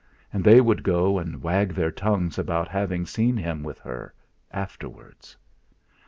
And 0.33 0.43
they 0.43 0.59
would 0.61 0.81
go 0.81 1.19
and 1.19 1.43
wag 1.43 1.75
their 1.75 1.91
tongues 1.91 2.39
about 2.39 2.67
having 2.67 3.05
seen 3.05 3.37
him 3.37 3.61
with 3.61 3.77
her, 3.81 4.15
afterwards. 4.49 5.37